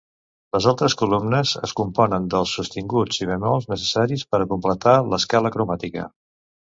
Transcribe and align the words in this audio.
Les 0.55 0.67
altres 0.69 0.95
columnes 1.01 1.51
es 1.67 1.73
componen 1.81 2.25
dels 2.35 2.53
sostinguts 2.59 3.21
i 3.25 3.29
bemolls 3.33 3.69
necessaris 3.75 4.25
per 4.33 4.41
a 4.43 4.49
completar 4.55 4.97
l'escala 5.13 5.53
cromàtica. 5.59 6.09